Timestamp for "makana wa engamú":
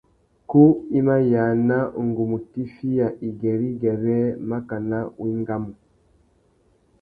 4.49-5.71